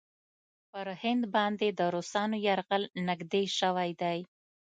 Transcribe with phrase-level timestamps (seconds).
[0.71, 4.19] پر هند باندې د روسانو یرغل نېږدې شوی دی.